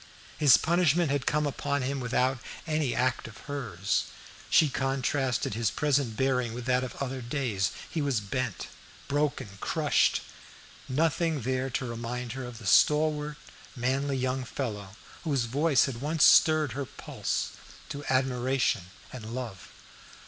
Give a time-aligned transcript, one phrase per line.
[0.39, 4.05] His punishment had come upon him without any act of hers.
[4.49, 7.69] She contrasted his present bearing with that of other days.
[7.87, 8.67] He was bent,
[9.07, 10.21] broken, crushed.
[10.89, 13.35] Nothing there to remind her of the stalwart,
[13.75, 17.51] manly young fellow whose voice had once stirred her pulse
[17.89, 19.69] to admiration and love.